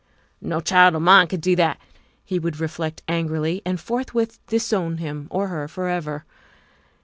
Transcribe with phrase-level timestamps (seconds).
[0.51, 1.79] "No child of mine could do that,"
[2.25, 6.25] he would reflect angrily, and forthwith disown him or her forever.